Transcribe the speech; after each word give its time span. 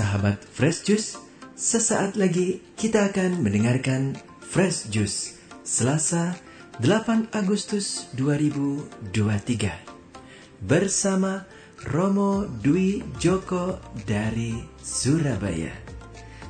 sahabat 0.00 0.40
Fresh 0.40 0.88
Juice, 0.88 1.20
sesaat 1.52 2.16
lagi 2.16 2.64
kita 2.80 3.12
akan 3.12 3.44
mendengarkan 3.44 4.16
Fresh 4.40 4.88
Juice 4.88 5.36
Selasa 5.60 6.40
8 6.80 7.28
Agustus 7.36 8.08
2023 8.16 9.04
bersama 10.64 11.44
Romo 11.84 12.48
Dwi 12.48 13.04
Joko 13.20 13.76
dari 14.08 14.56
Surabaya. 14.80 15.76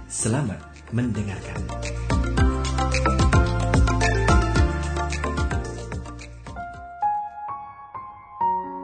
Selamat 0.07 0.63
mendengarkan. 0.95 1.59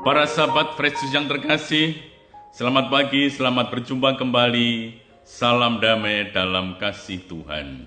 Para 0.03 0.27
sahabat 0.27 0.75
Fresh 0.75 1.07
Juice 1.07 1.15
yang 1.15 1.31
terkasih, 1.31 2.16
selamat 2.57 2.89
pagi, 2.89 3.29
selamat 3.29 3.69
berjumpa 3.69 4.17
kembali. 4.17 4.97
Salam 5.29 5.77
damai 5.77 6.33
dalam 6.33 6.81
kasih 6.81 7.21
Tuhan. 7.29 7.85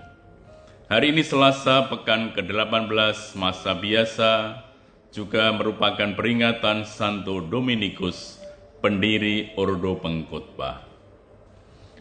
Hari 0.86 1.10
ini 1.10 1.26
Selasa, 1.26 1.90
pekan 1.90 2.30
ke-18 2.38 3.34
masa 3.34 3.74
biasa, 3.74 4.62
juga 5.10 5.50
merupakan 5.50 6.14
peringatan 6.14 6.86
Santo 6.86 7.42
Dominikus, 7.42 8.38
pendiri 8.78 9.50
Ordo 9.58 9.98
Pengkhotbah. 9.98 10.86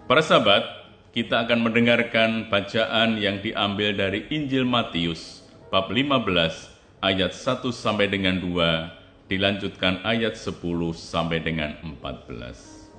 Para 0.05 0.22
sahabat, 0.22 0.94
kita 1.10 1.49
akan 1.49 1.66
mendengarkan 1.66 2.54
bacaan 2.54 3.18
yang 3.18 3.41
diambil 3.41 3.98
dari 3.98 4.30
Injil 4.30 4.70
Matius, 4.70 5.41
bab 5.74 5.90
15, 5.90 6.70
ayat 7.02 7.34
1 7.34 7.74
sampai 7.74 8.05
dengan 8.05 8.38
2, 8.38 8.98
dilanjutkan 9.30 10.02
ayat 10.02 10.34
10 10.34 10.58
sampai 10.98 11.40
dengan 11.40 11.78
14. 11.86 12.90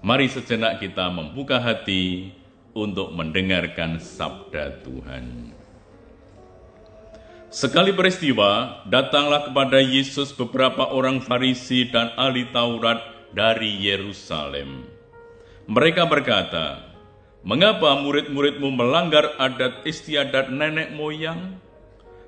Mari 0.00 0.30
sejenak 0.30 0.78
kita 0.78 1.10
membuka 1.10 1.58
hati 1.58 2.30
untuk 2.70 3.10
mendengarkan 3.10 3.98
sabda 3.98 4.78
Tuhan. 4.86 5.50
Sekali 7.54 7.94
peristiwa, 7.94 8.82
datanglah 8.90 9.46
kepada 9.46 9.78
Yesus 9.78 10.34
beberapa 10.34 10.90
orang 10.90 11.22
Farisi 11.22 11.86
dan 11.86 12.10
ahli 12.18 12.50
Taurat 12.50 12.98
dari 13.30 13.78
Yerusalem. 13.78 14.86
Mereka 15.70 16.10
berkata, 16.10 16.82
"Mengapa 17.46 17.94
murid-muridmu 18.02 18.74
melanggar 18.74 19.38
adat 19.38 19.86
istiadat 19.86 20.50
nenek 20.50 20.98
moyang?" 20.98 21.62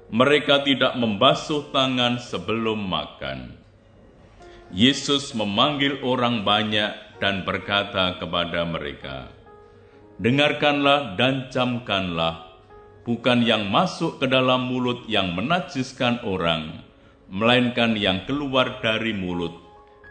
Mereka 0.06 0.62
tidak 0.62 0.94
membasuh 0.94 1.66
tangan 1.74 2.22
sebelum 2.22 2.78
makan. 2.78 3.58
Yesus 4.70 5.34
memanggil 5.34 6.02
orang 6.06 6.46
banyak 6.46 7.18
dan 7.18 7.42
berkata 7.42 8.18
kepada 8.18 8.66
mereka, 8.66 9.30
"Dengarkanlah 10.22 11.18
dan 11.18 11.50
camkanlah, 11.50 12.54
bukan 13.02 13.42
yang 13.42 13.66
masuk 13.66 14.22
ke 14.22 14.26
dalam 14.30 14.70
mulut 14.70 15.06
yang 15.10 15.34
menajiskan 15.34 16.22
orang, 16.22 16.86
melainkan 17.26 17.98
yang 17.98 18.22
keluar 18.30 18.78
dari 18.82 19.10
mulut, 19.10 19.54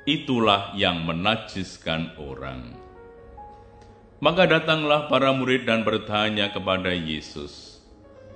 itulah 0.04 0.76
yang 0.76 1.08
menajiskan 1.08 2.12
orang." 2.20 2.76
Maka 4.24 4.48
datanglah 4.48 5.12
para 5.12 5.36
murid 5.36 5.68
dan 5.68 5.84
bertanya 5.84 6.48
kepada 6.52 6.96
Yesus, 6.96 7.75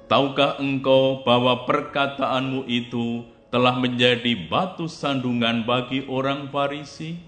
Tahukah 0.09 0.57
engkau 0.57 1.21
bahwa 1.21 1.69
perkataanmu 1.69 2.65
itu 2.65 3.29
telah 3.53 3.77
menjadi 3.77 4.49
batu 4.49 4.89
sandungan 4.89 5.61
bagi 5.69 6.01
orang 6.09 6.49
Farisi? 6.49 7.21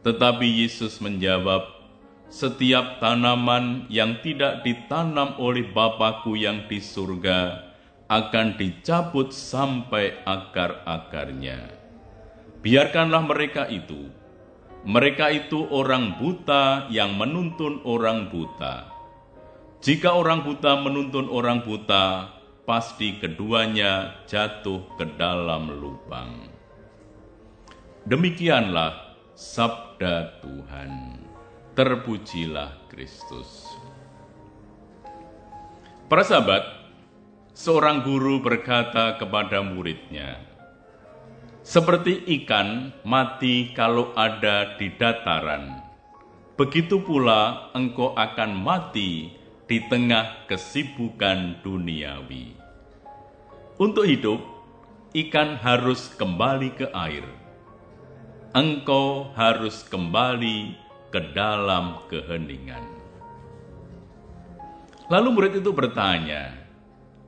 Tetapi 0.00 0.64
Yesus 0.64 0.96
menjawab, 1.04 1.68
"Setiap 2.32 3.04
tanaman 3.04 3.84
yang 3.92 4.16
tidak 4.24 4.64
ditanam 4.64 5.36
oleh 5.36 5.68
Bapakku 5.68 6.32
yang 6.40 6.64
di 6.72 6.80
surga 6.80 7.68
akan 8.08 8.56
dicabut 8.56 9.36
sampai 9.36 10.24
akar-akarnya. 10.24 11.68
Biarkanlah 12.64 13.28
mereka 13.28 13.68
itu. 13.68 14.08
Mereka 14.88 15.36
itu 15.36 15.68
orang 15.68 16.16
buta 16.16 16.88
yang 16.88 17.12
menuntun 17.20 17.84
orang 17.84 18.32
buta." 18.32 18.93
Jika 19.84 20.16
orang 20.16 20.48
buta 20.48 20.80
menuntun 20.80 21.28
orang 21.28 21.60
buta, 21.60 22.32
pasti 22.64 23.20
keduanya 23.20 24.16
jatuh 24.24 24.80
ke 24.96 25.04
dalam 25.20 25.76
lubang. 25.76 26.48
Demikianlah 28.08 29.20
sabda 29.36 30.40
Tuhan. 30.40 31.20
Terpujilah 31.76 32.88
Kristus. 32.88 33.68
Para 36.08 36.24
sahabat, 36.24 36.64
seorang 37.52 38.08
guru 38.08 38.40
berkata 38.40 39.20
kepada 39.20 39.60
muridnya, 39.60 40.40
"Seperti 41.60 42.24
ikan 42.40 42.88
mati 43.04 43.76
kalau 43.76 44.16
ada 44.16 44.80
di 44.80 44.88
dataran, 44.96 45.76
begitu 46.56 47.04
pula 47.04 47.68
engkau 47.76 48.16
akan 48.16 48.56
mati 48.56 49.43
di 49.64 49.80
tengah 49.88 50.44
kesibukan 50.44 51.64
duniawi. 51.64 52.52
Untuk 53.80 54.04
hidup, 54.04 54.40
ikan 55.16 55.56
harus 55.56 56.12
kembali 56.20 56.76
ke 56.76 56.86
air. 56.92 57.24
Engkau 58.52 59.32
harus 59.34 59.82
kembali 59.88 60.76
ke 61.08 61.20
dalam 61.32 62.04
keheningan. 62.12 62.84
Lalu 65.08 65.28
murid 65.32 65.54
itu 65.58 65.72
bertanya, 65.74 66.54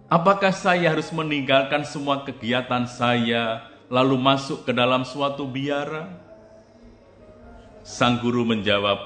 "Apakah 0.07 0.53
saya 0.53 0.93
harus 0.93 1.11
meninggalkan 1.11 1.83
semua 1.89 2.23
kegiatan 2.23 2.85
saya 2.87 3.67
lalu 3.89 4.17
masuk 4.21 4.69
ke 4.69 4.73
dalam 4.77 5.03
suatu 5.03 5.49
biara?" 5.49 6.09
Sang 7.83 8.23
guru 8.23 8.45
menjawab, 8.47 8.99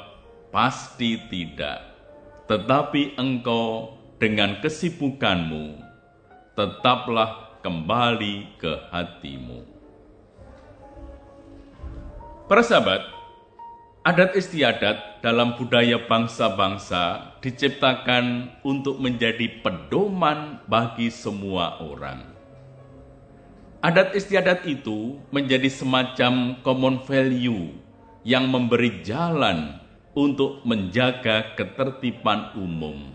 "Pasti 0.53 1.17
tidak." 1.31 1.90
Tetapi 2.51 3.15
engkau 3.15 3.95
dengan 4.19 4.59
kesibukanmu 4.59 5.79
tetaplah 6.59 7.63
kembali 7.63 8.59
ke 8.59 8.91
hatimu. 8.91 9.63
Para 12.51 12.67
sahabat, 12.67 13.07
adat 14.03 14.35
istiadat 14.35 15.23
dalam 15.23 15.55
budaya 15.55 16.03
bangsa-bangsa 16.11 17.39
diciptakan 17.39 18.51
untuk 18.67 18.99
menjadi 18.99 19.63
pedoman 19.63 20.59
bagi 20.67 21.07
semua 21.07 21.79
orang. 21.79 22.35
Adat 23.79 24.13
istiadat 24.19 24.67
itu 24.67 25.23
menjadi 25.31 25.71
semacam 25.71 26.59
common 26.67 27.01
value 27.07 27.73
yang 28.27 28.51
memberi 28.51 29.01
jalan 29.01 29.80
untuk 30.15 30.63
menjaga 30.67 31.55
ketertiban 31.55 32.51
umum, 32.59 33.15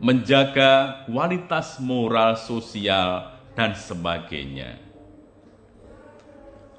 menjaga 0.00 1.04
kualitas 1.04 1.76
moral 1.80 2.36
sosial, 2.40 3.36
dan 3.54 3.76
sebagainya. 3.76 4.80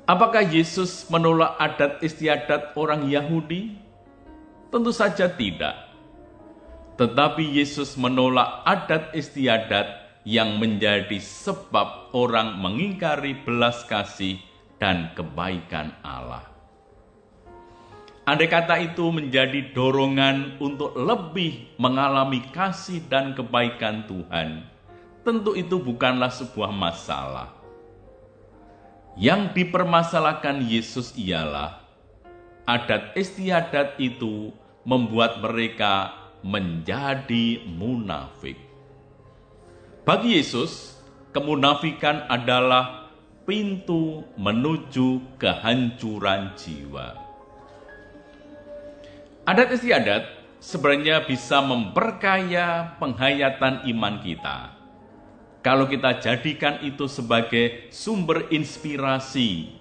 Apakah 0.09 0.44
Yesus 0.44 1.08
menolak 1.08 1.56
adat 1.62 2.02
istiadat 2.04 2.74
orang 2.76 3.08
Yahudi? 3.08 3.78
Tentu 4.74 4.92
saja 4.92 5.30
tidak. 5.30 5.88
Tetapi 7.00 7.44
Yesus 7.62 7.96
menolak 7.96 8.66
adat 8.68 9.14
istiadat 9.16 9.88
yang 10.28 10.59
menjadi 10.59 11.18
sebab 11.18 12.14
orang 12.14 12.59
mengingkari 12.59 13.40
belas 13.42 13.88
kasih 13.88 14.38
dan 14.78 15.14
kebaikan 15.16 15.96
Allah. 16.03 16.51
Andai 18.22 18.46
kata 18.46 18.78
itu 18.78 19.09
menjadi 19.09 19.73
dorongan 19.73 20.62
untuk 20.62 20.94
lebih 20.94 21.73
mengalami 21.82 22.46
kasih 22.53 23.02
dan 23.09 23.34
kebaikan 23.34 24.06
Tuhan, 24.06 24.62
tentu 25.26 25.58
itu 25.58 25.82
bukanlah 25.82 26.29
sebuah 26.29 26.70
masalah. 26.70 27.50
Yang 29.18 29.58
dipermasalahkan 29.58 30.62
Yesus 30.70 31.18
ialah 31.18 31.82
adat 32.70 33.18
istiadat 33.18 33.97
itu 33.97 34.53
membuat 34.85 35.41
mereka 35.41 36.14
menjadi 36.46 37.66
munafik. 37.66 38.58
Bagi 40.06 40.38
Yesus, 40.38 40.94
kemunafikan 41.34 42.29
adalah 42.29 43.09
pintu 43.50 44.26
menuju 44.38 45.38
kehancuran 45.41 46.53
jiwa. 46.53 47.30
Adat 49.41 49.73
istiadat 49.73 50.23
sebenarnya 50.61 51.26
bisa 51.26 51.66
memperkaya 51.66 52.93
penghayatan 53.02 53.90
iman 53.90 54.22
kita. 54.22 54.78
Kalau 55.66 55.90
kita 55.90 56.22
jadikan 56.22 56.78
itu 56.85 57.09
sebagai 57.09 57.90
sumber 57.90 58.46
inspirasi 58.53 59.73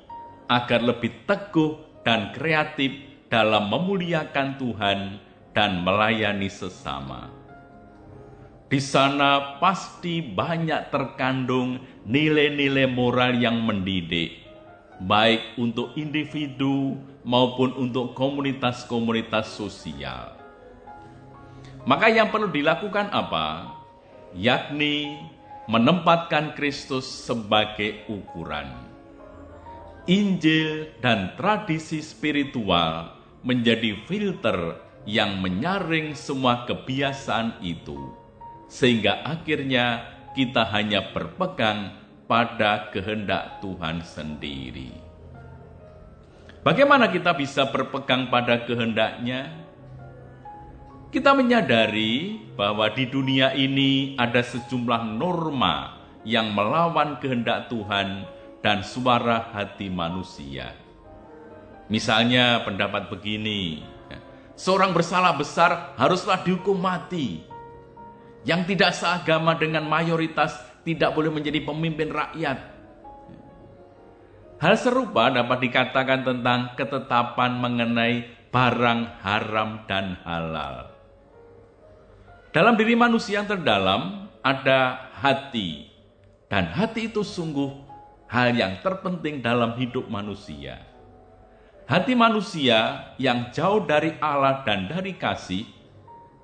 agar 0.48 0.80
lebih 0.80 1.12
teguh 1.28 1.76
dan 2.00 2.32
kreatif 2.32 3.04
dalam 3.28 3.68
memuliakan 3.68 4.56
Tuhan 4.56 4.98
dan 5.52 5.84
melayani 5.84 6.48
sesama. 6.48 7.28
Di 8.72 8.80
sana 8.80 9.60
pasti 9.60 10.24
banyak 10.24 10.88
terkandung 10.88 11.84
nilai-nilai 12.08 12.88
moral 12.88 13.36
yang 13.36 13.60
mendidik, 13.60 14.40
baik 15.04 15.60
untuk 15.60 15.92
individu 16.00 16.96
maupun 17.26 17.76
untuk 17.76 18.16
komunitas-komunitas 18.16 19.52
sosial. 19.56 20.36
Maka 21.84 22.12
yang 22.12 22.28
perlu 22.28 22.52
dilakukan 22.52 23.08
apa? 23.12 23.76
Yakni 24.36 25.16
menempatkan 25.66 26.52
Kristus 26.54 27.08
sebagai 27.08 28.04
ukuran. 28.10 28.68
Injil 30.08 30.90
dan 30.98 31.36
tradisi 31.36 32.00
spiritual 32.00 33.14
menjadi 33.46 33.96
filter 34.04 34.80
yang 35.08 35.40
menyaring 35.40 36.12
semua 36.12 36.68
kebiasaan 36.68 37.62
itu 37.64 38.20
sehingga 38.70 39.26
akhirnya 39.26 40.06
kita 40.38 40.62
hanya 40.70 41.10
berpegang 41.10 41.98
pada 42.30 42.94
kehendak 42.94 43.58
Tuhan 43.58 44.06
sendiri. 44.06 44.94
Bagaimana 46.60 47.08
kita 47.08 47.32
bisa 47.32 47.72
berpegang 47.72 48.28
pada 48.28 48.68
kehendaknya? 48.68 49.48
Kita 51.08 51.32
menyadari 51.32 52.36
bahwa 52.52 52.84
di 52.92 53.08
dunia 53.08 53.56
ini 53.56 54.12
ada 54.20 54.44
sejumlah 54.44 55.16
norma 55.16 55.96
yang 56.22 56.52
melawan 56.52 57.16
kehendak 57.16 57.72
Tuhan 57.72 58.28
dan 58.60 58.84
suara 58.84 59.48
hati 59.56 59.88
manusia. 59.88 60.76
Misalnya 61.88 62.60
pendapat 62.62 63.08
begini, 63.08 63.80
seorang 64.52 64.92
bersalah 64.92 65.32
besar 65.40 65.96
haruslah 65.96 66.44
dihukum 66.44 66.76
mati 66.76 67.40
yang 68.44 68.68
tidak 68.68 68.92
seagama 68.92 69.56
dengan 69.56 69.88
mayoritas 69.88 70.60
tidak 70.84 71.16
boleh 71.16 71.32
menjadi 71.32 71.64
pemimpin 71.64 72.12
rakyat. 72.12 72.79
Hal 74.60 74.76
serupa 74.76 75.32
dapat 75.32 75.64
dikatakan 75.64 76.20
tentang 76.20 76.76
ketetapan 76.76 77.56
mengenai 77.56 78.28
barang 78.52 79.00
haram 79.24 79.88
dan 79.88 80.20
halal. 80.20 80.92
Dalam 82.52 82.76
diri 82.76 82.92
manusia 82.92 83.40
yang 83.40 83.48
terdalam 83.48 84.28
ada 84.44 85.08
hati, 85.16 85.88
dan 86.52 86.68
hati 86.76 87.08
itu 87.08 87.24
sungguh 87.24 87.72
hal 88.28 88.52
yang 88.52 88.84
terpenting 88.84 89.40
dalam 89.40 89.80
hidup 89.80 90.04
manusia. 90.12 90.82
Hati 91.88 92.12
manusia 92.12 93.10
yang 93.16 93.48
jauh 93.56 93.82
dari 93.88 94.12
Allah 94.20 94.60
dan 94.62 94.92
dari 94.92 95.16
kasih 95.16 95.64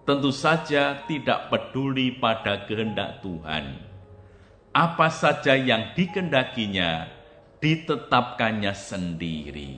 tentu 0.09 0.33
saja 0.33 1.05
tidak 1.05 1.53
peduli 1.53 2.17
pada 2.17 2.65
kehendak 2.65 3.21
Tuhan. 3.21 3.77
Apa 4.73 5.11
saja 5.11 5.53
yang 5.59 5.93
dikendakinya, 5.93 7.16
ditetapkannya 7.61 8.73
sendiri. 8.77 9.73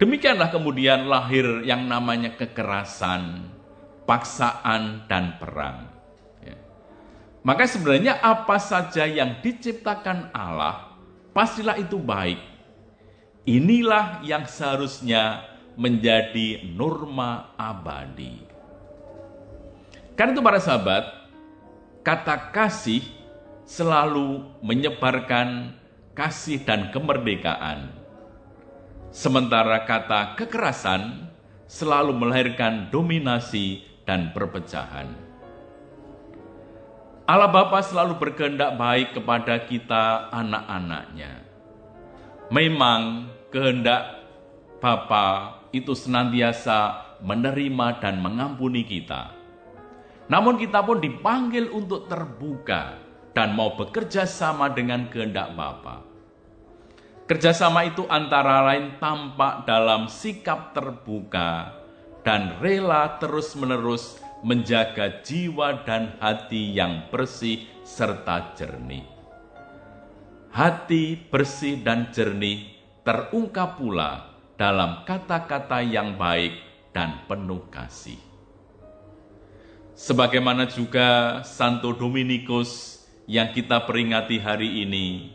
Demikianlah 0.00 0.48
kemudian 0.48 1.04
lahir 1.04 1.60
yang 1.60 1.84
namanya 1.84 2.32
kekerasan, 2.32 3.52
paksaan, 4.08 5.04
dan 5.04 5.36
perang. 5.36 5.92
Ya. 6.40 6.56
Maka 7.44 7.68
sebenarnya 7.68 8.16
apa 8.24 8.56
saja 8.56 9.04
yang 9.04 9.44
diciptakan 9.44 10.32
Allah, 10.32 10.96
pastilah 11.36 11.76
itu 11.76 12.00
baik. 12.00 12.40
Inilah 13.44 14.24
yang 14.24 14.48
seharusnya 14.48 15.44
menjadi 15.76 16.64
norma 16.72 17.52
abadi. 17.60 18.40
Karena 20.16 20.32
itu 20.36 20.44
para 20.44 20.60
sahabat, 20.60 21.04
kata 22.04 22.52
kasih 22.52 23.04
selalu 23.68 24.44
menyebarkan 24.60 25.76
kasih 26.20 26.60
dan 26.68 26.92
kemerdekaan. 26.92 27.96
Sementara 29.08 29.88
kata 29.88 30.36
kekerasan 30.36 31.32
selalu 31.64 32.12
melahirkan 32.12 32.92
dominasi 32.92 33.80
dan 34.04 34.28
perpecahan. 34.36 35.08
Allah 37.24 37.48
Bapa 37.48 37.80
selalu 37.80 38.20
berkehendak 38.20 38.76
baik 38.76 39.16
kepada 39.16 39.64
kita 39.64 40.28
anak-anaknya. 40.28 41.40
Memang 42.52 43.32
kehendak 43.48 44.20
Bapa 44.76 45.56
itu 45.72 45.96
senantiasa 45.96 47.16
menerima 47.24 47.96
dan 48.04 48.20
mengampuni 48.20 48.84
kita 48.84 49.40
namun 50.30 50.62
kita 50.62 50.86
pun 50.86 51.02
dipanggil 51.02 51.74
untuk 51.74 52.06
terbuka 52.06 53.02
dan 53.34 53.50
mau 53.50 53.74
bekerja 53.74 54.30
sama 54.30 54.70
dengan 54.70 55.10
kehendak 55.10 55.58
Bapa. 55.58 56.09
Kerjasama 57.30 57.86
itu 57.86 58.02
antara 58.10 58.58
lain 58.66 58.98
tampak 58.98 59.62
dalam 59.62 60.10
sikap 60.10 60.74
terbuka 60.74 61.78
dan 62.26 62.58
rela 62.58 63.22
terus-menerus 63.22 64.18
menjaga 64.42 65.22
jiwa 65.22 65.86
dan 65.86 66.18
hati 66.18 66.74
yang 66.74 67.06
bersih 67.06 67.70
serta 67.86 68.50
jernih. 68.58 69.06
Hati 70.50 71.14
bersih 71.30 71.78
dan 71.78 72.10
jernih 72.10 72.74
terungkap 73.06 73.78
pula 73.78 74.34
dalam 74.58 75.06
kata-kata 75.06 75.86
yang 75.86 76.18
baik 76.18 76.58
dan 76.90 77.14
penuh 77.30 77.62
kasih. 77.70 78.18
Sebagaimana 79.94 80.66
juga 80.66 81.38
Santo 81.46 81.94
Dominikus 81.94 83.06
yang 83.30 83.54
kita 83.54 83.86
peringati 83.86 84.42
hari 84.42 84.82
ini, 84.82 85.30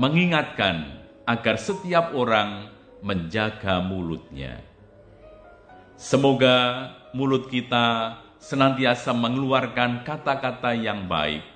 mengingatkan 0.00 0.99
agar 1.30 1.62
setiap 1.62 2.10
orang 2.18 2.66
menjaga 3.06 3.78
mulutnya. 3.78 4.58
Semoga 5.94 6.90
mulut 7.14 7.46
kita 7.46 8.18
senantiasa 8.42 9.14
mengeluarkan 9.14 10.02
kata-kata 10.02 10.74
yang 10.74 11.06
baik, 11.06 11.46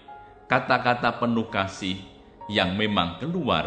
kata-kata 0.47 1.19
penuh 1.19 1.50
kasih 1.50 1.99
yang 2.47 2.79
memang 2.79 3.19
keluar 3.19 3.67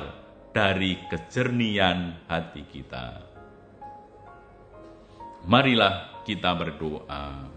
dari 0.56 0.96
kejernian 1.12 2.24
hati 2.32 2.64
kita. 2.64 3.28
Marilah 5.44 6.24
kita 6.24 6.56
berdoa. 6.56 7.52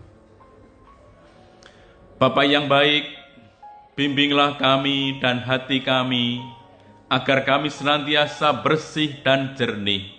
Bapa 2.18 2.42
yang 2.42 2.66
baik, 2.66 3.06
bimbinglah 3.94 4.58
kami 4.58 5.22
dan 5.22 5.38
hati 5.40 5.80
kami, 5.80 6.42
agar 7.10 7.42
kami 7.42 7.74
senantiasa 7.74 8.62
bersih 8.62 9.18
dan 9.26 9.58
jernih, 9.58 10.14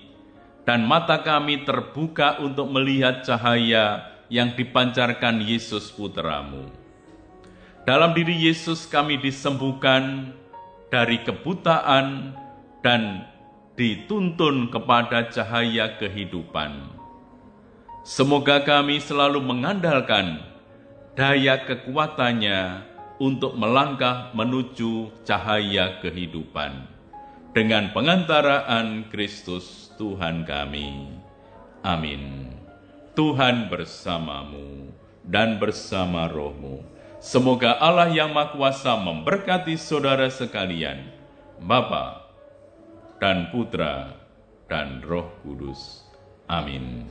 dan 0.67 0.83
mata 0.83 1.23
kami 1.23 1.63
terbuka 1.63 2.43
untuk 2.43 2.67
melihat 2.67 3.23
cahaya 3.23 4.11
yang 4.27 4.51
dipancarkan 4.51 5.39
Yesus 5.39 5.87
Putramu. 5.87 6.67
Dalam 7.87 8.11
diri 8.11 8.35
Yesus 8.45 8.85
kami 8.85 9.17
disembuhkan 9.23 10.35
dari 10.91 11.23
kebutaan 11.23 12.35
dan 12.83 13.23
dituntun 13.79 14.67
kepada 14.67 15.31
cahaya 15.31 15.95
kehidupan. 15.95 16.91
Semoga 18.03 18.61
kami 18.67 18.99
selalu 18.99 19.39
mengandalkan 19.39 20.43
daya 21.15 21.63
kekuatannya 21.63 22.90
untuk 23.21 23.53
melangkah 23.53 24.33
menuju 24.33 25.21
cahaya 25.21 26.01
kehidupan 26.01 26.89
dengan 27.53 27.93
pengantaraan 27.93 29.05
Kristus 29.13 29.93
Tuhan 30.01 30.41
kami. 30.41 31.05
Amin. 31.85 32.49
Tuhan 33.13 33.69
bersamamu 33.69 34.89
dan 35.21 35.61
bersama 35.61 36.25
rohmu. 36.25 36.81
Semoga 37.21 37.77
Allah 37.77 38.09
yang 38.09 38.33
Maha 38.33 38.57
Kuasa 38.57 38.97
memberkati 38.97 39.77
saudara 39.77 40.25
sekalian, 40.33 41.05
Bapa 41.61 42.25
dan 43.21 43.53
Putra 43.53 44.17
dan 44.65 45.05
Roh 45.05 45.29
Kudus. 45.45 46.01
Amin. 46.49 47.05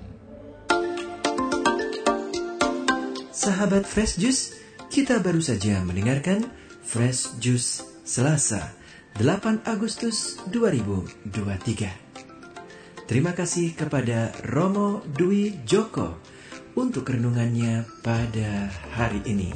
Sahabat 3.31 3.87
Fresh 3.87 4.19
Juice, 4.19 4.60
kita 4.91 5.23
baru 5.23 5.39
saja 5.39 5.79
mendengarkan 5.87 6.51
Fresh 6.83 7.39
Juice 7.39 7.87
Selasa 8.03 8.75
8 9.23 9.63
Agustus 9.63 10.43
2023. 10.51 13.07
Terima 13.07 13.31
kasih 13.31 13.79
kepada 13.79 14.35
Romo 14.51 15.07
Dwi 15.07 15.63
Joko 15.63 16.19
untuk 16.75 17.07
renungannya 17.07 17.87
pada 18.03 18.67
hari 18.99 19.23
ini. 19.31 19.55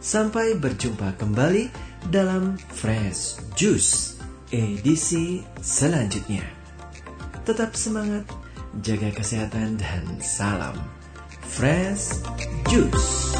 Sampai 0.00 0.56
berjumpa 0.56 1.20
kembali 1.20 1.68
dalam 2.08 2.56
Fresh 2.56 3.44
Juice 3.52 4.16
edisi 4.48 5.44
selanjutnya. 5.60 6.48
Tetap 7.44 7.76
semangat 7.76 8.24
jaga 8.80 9.12
kesehatan 9.12 9.76
dan 9.76 10.04
salam 10.24 10.80
Fresh 11.44 12.24
Juice. 12.72 13.36